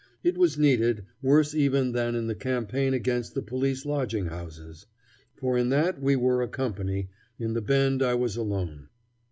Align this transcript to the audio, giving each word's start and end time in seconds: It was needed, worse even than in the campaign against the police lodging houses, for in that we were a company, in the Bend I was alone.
It 0.23 0.35
was 0.35 0.57
needed, 0.57 1.03
worse 1.21 1.53
even 1.53 1.91
than 1.91 2.15
in 2.15 2.25
the 2.25 2.33
campaign 2.33 2.95
against 2.95 3.35
the 3.35 3.43
police 3.43 3.85
lodging 3.85 4.25
houses, 4.25 4.87
for 5.35 5.59
in 5.59 5.69
that 5.69 6.01
we 6.01 6.15
were 6.15 6.41
a 6.41 6.47
company, 6.47 7.09
in 7.37 7.53
the 7.53 7.61
Bend 7.61 8.01
I 8.01 8.15
was 8.15 8.35
alone. 8.35 8.89